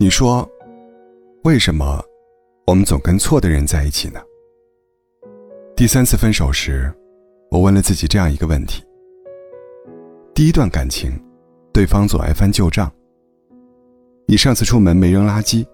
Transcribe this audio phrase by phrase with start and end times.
[0.00, 0.48] 你说，
[1.42, 2.00] 为什么
[2.68, 4.20] 我们总跟错的人在一起呢？
[5.74, 6.88] 第三次分手时，
[7.50, 8.80] 我问了自己这样一个问题：
[10.32, 11.10] 第一段感情，
[11.72, 12.88] 对方总爱翻旧账。
[14.24, 15.66] 你上次出门没扔垃圾，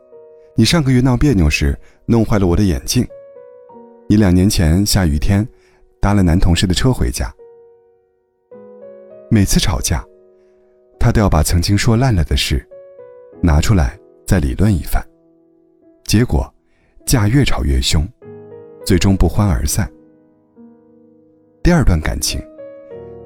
[0.57, 3.07] 你上个月闹别扭时弄坏了我的眼镜，
[4.09, 5.47] 你两年前下雨天
[6.01, 7.31] 搭了男同事的车回家。
[9.31, 10.03] 每次吵架，
[10.99, 12.67] 他都要把曾经说烂了的事
[13.43, 13.99] 拿出来。
[14.35, 15.01] 再理论一番，
[16.03, 16.53] 结果
[17.07, 18.05] 架越吵越凶，
[18.85, 19.89] 最终不欢而散。
[21.63, 22.43] 第二段感情，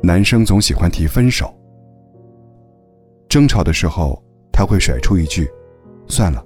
[0.03, 1.51] 男生总喜欢提分手。
[3.27, 4.23] 争吵的时候，
[4.53, 5.49] 他会甩出一句
[6.09, 6.45] ：“算了，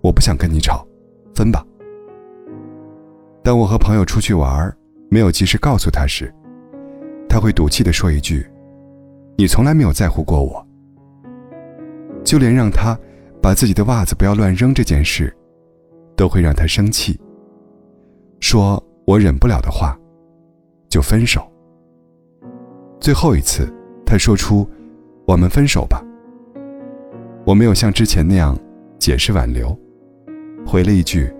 [0.00, 0.86] 我不想跟你吵，
[1.34, 1.66] 分吧。”
[3.42, 4.72] 当我和朋友出去玩，
[5.10, 6.32] 没有及时告诉他时，
[7.28, 8.46] 他会赌气的说一句
[9.36, 10.64] ：“你从来没有在乎过我。”
[12.22, 12.96] 就连让他。
[13.44, 15.30] 把自己的袜子不要乱扔这件事，
[16.16, 17.20] 都会让他生气。
[18.40, 19.94] 说我忍不了的话，
[20.88, 21.46] 就分手。
[22.98, 23.70] 最后一次，
[24.06, 24.66] 他说出
[25.28, 26.02] “我们分手吧”。
[27.44, 28.58] 我没有像之前那样
[28.98, 29.78] 解释挽留，
[30.66, 31.30] 回了一句：“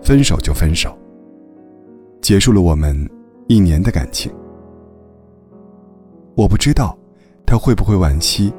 [0.00, 0.96] 分手就分手。”
[2.22, 2.96] 结束了我们
[3.48, 4.32] 一年的感情。
[6.36, 6.96] 我不知道
[7.44, 8.54] 他会不会惋惜，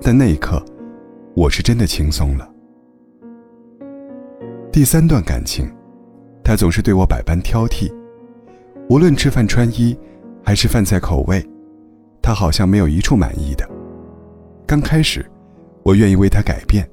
[0.00, 0.64] 但那一刻。
[1.34, 2.46] 我是真的轻松了。
[4.70, 5.66] 第三段感情，
[6.44, 7.90] 他总是对我百般挑剔，
[8.90, 9.98] 无论吃饭穿衣，
[10.44, 11.42] 还是饭菜口味，
[12.20, 13.66] 他好像没有一处满意的。
[14.66, 15.24] 刚开始，
[15.82, 16.86] 我愿意为他改变。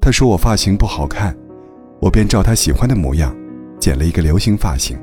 [0.00, 1.36] 他说我发型不好看，
[2.00, 3.36] 我便照他喜欢的模样，
[3.78, 4.98] 剪了一个流行发型。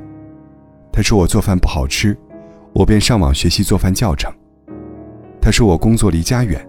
[0.92, 2.16] 他说我做饭不好吃，
[2.72, 4.32] 我便上网学习做饭教程。
[5.40, 6.68] 他说我工作离家远。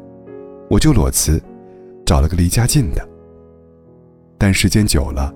[0.71, 1.37] 我就裸辞，
[2.05, 3.05] 找了个离家近的。
[4.37, 5.35] 但时间久了，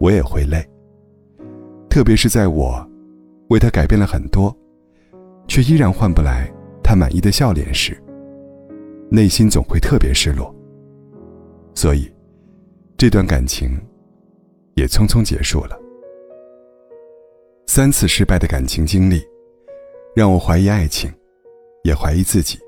[0.00, 0.68] 我也会累。
[1.88, 2.84] 特别是在我
[3.50, 4.52] 为他改变了很多，
[5.46, 6.52] 却依然换不来
[6.82, 7.96] 他满意的笑脸时，
[9.12, 10.52] 内心总会特别失落。
[11.72, 12.12] 所以，
[12.96, 13.80] 这段感情
[14.74, 15.78] 也匆匆结束了。
[17.68, 19.22] 三次失败的感情经历，
[20.16, 21.08] 让我怀疑爱情，
[21.84, 22.58] 也怀疑自己。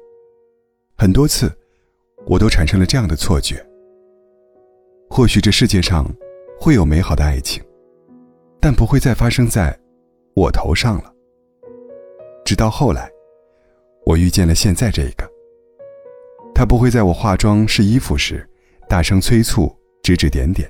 [0.96, 1.50] 很多次。
[2.26, 3.64] 我都产生了这样的错觉：
[5.08, 6.06] 或许这世界上
[6.60, 7.62] 会有美好的爱情，
[8.60, 9.76] 但不会再发生在
[10.34, 11.12] 我头上了。
[12.44, 13.10] 直到后来，
[14.04, 15.28] 我遇见了现在这个。
[16.54, 18.46] 他不会在我化妆试衣服时
[18.86, 20.68] 大声催促、指指点点；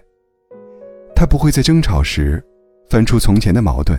[1.16, 2.42] 他不会在争吵时
[2.88, 3.98] 翻出从前的矛盾，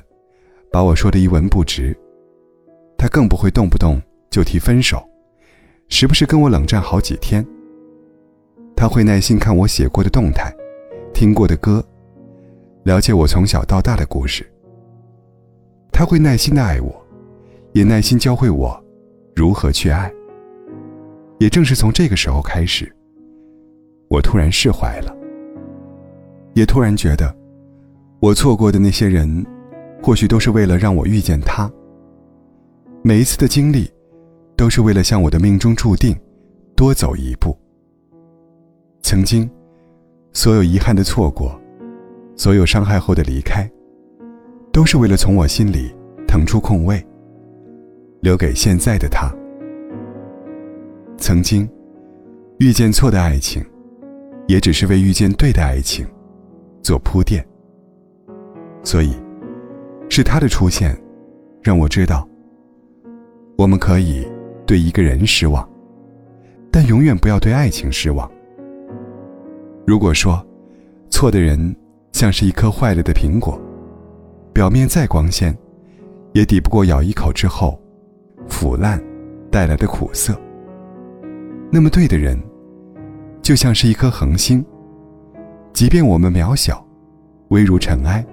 [0.72, 1.94] 把我说的一文不值；
[2.98, 5.06] 他更不会动不动就提分手。
[5.92, 7.46] 时不时跟我冷战好几天。
[8.78, 10.52] 他会耐心看我写过的动态，
[11.14, 11.84] 听过的歌，
[12.84, 14.50] 了解我从小到大的故事。
[15.92, 17.06] 他会耐心的爱我，
[17.74, 18.82] 也耐心教会我
[19.36, 20.12] 如何去爱。
[21.40, 22.90] 也正是从这个时候开始，
[24.08, 25.14] 我突然释怀了，
[26.54, 27.36] 也突然觉得，
[28.22, 29.46] 我错过的那些人，
[30.02, 31.70] 或许都是为了让我遇见他。
[33.04, 33.92] 每一次的经历。
[34.62, 36.16] 都是为了向我的命中注定
[36.76, 37.58] 多走一步。
[39.02, 39.50] 曾经，
[40.34, 41.60] 所有遗憾的错过，
[42.36, 43.68] 所有伤害后的离开，
[44.72, 45.92] 都是为了从我心里
[46.28, 47.04] 腾出空位，
[48.20, 49.34] 留给现在的他。
[51.18, 51.68] 曾经，
[52.60, 53.66] 遇见错的爱情，
[54.48, 56.06] 也只是为遇见对的爱情
[56.84, 57.44] 做铺垫。
[58.84, 59.16] 所以，
[60.08, 60.96] 是他的出现，
[61.64, 62.30] 让我知道，
[63.58, 64.24] 我们可以。
[64.72, 65.70] 对一个人失望，
[66.72, 68.32] 但永远不要对爱情失望。
[69.86, 70.42] 如果说，
[71.10, 71.76] 错的人
[72.14, 73.60] 像是一颗坏了的苹果，
[74.54, 75.54] 表面再光鲜，
[76.32, 77.78] 也抵不过咬一口之后
[78.48, 78.98] 腐烂
[79.52, 80.34] 带来的苦涩。
[81.70, 82.42] 那么对的人，
[83.42, 84.66] 就像是一颗恒星，
[85.74, 86.82] 即便我们渺小，
[87.50, 88.26] 微如尘埃，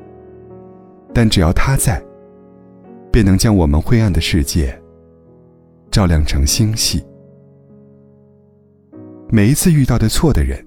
[1.12, 2.00] 但只要他在，
[3.10, 4.80] 便能将我们灰暗的世界。
[5.98, 7.04] 照亮成星系。
[9.28, 10.64] 每一次遇到的错的人，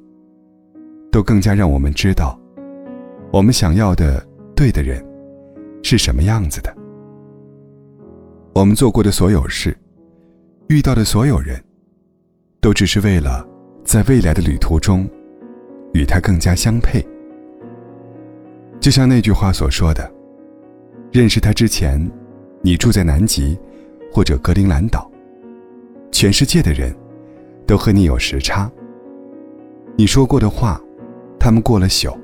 [1.09, 2.37] 都更加让我们知道，
[3.31, 4.21] 我们想要的
[4.53, 5.01] 对的人
[5.83, 6.75] 是什么样子的。
[8.53, 9.73] 我们做过的所有事，
[10.67, 11.63] 遇到的所有人，
[12.59, 13.47] 都只是为了
[13.85, 15.09] 在未来的旅途中
[15.93, 17.01] 与他更加相配。
[18.81, 20.11] 就像那句话所说的
[21.09, 22.05] ：“认识他之前，
[22.61, 23.57] 你住在南极
[24.11, 25.09] 或者格陵兰岛。”
[26.21, 26.95] 全世界的人，
[27.65, 28.71] 都和你有时差。
[29.95, 30.79] 你说过的话，
[31.39, 32.15] 他们过了宿，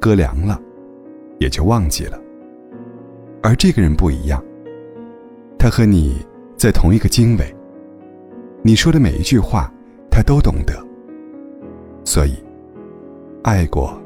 [0.00, 0.60] 搁凉了，
[1.38, 2.20] 也就忘记了。
[3.44, 4.42] 而这个人不一样，
[5.56, 6.16] 他和你
[6.56, 7.54] 在同一个经纬。
[8.62, 9.72] 你说的每一句话，
[10.10, 10.74] 他都懂得。
[12.04, 12.34] 所以，
[13.44, 13.96] 爱过，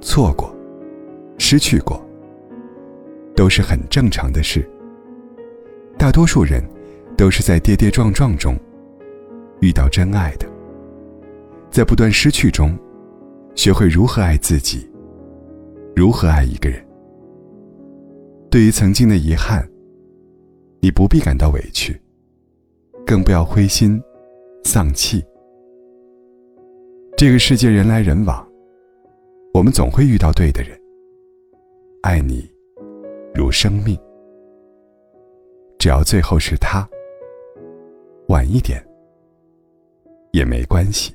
[0.00, 0.52] 错过，
[1.38, 2.04] 失去过，
[3.36, 4.68] 都是很正常的事。
[5.96, 6.60] 大多数人
[7.16, 8.58] 都是在跌跌撞撞中
[9.64, 10.46] 遇到真爱的，
[11.70, 12.78] 在不断失去中，
[13.54, 14.86] 学会如何爱自己，
[15.96, 16.84] 如何爱一个人。
[18.50, 19.66] 对于曾经的遗憾，
[20.80, 21.98] 你不必感到委屈，
[23.06, 23.98] 更不要灰心
[24.64, 25.24] 丧气。
[27.16, 28.46] 这个世界人来人往，
[29.54, 30.78] 我们总会遇到对的人。
[32.02, 32.46] 爱你
[33.34, 33.98] 如生命，
[35.78, 36.86] 只要最后是他，
[38.28, 38.78] 晚一点
[40.34, 41.14] 也没关系。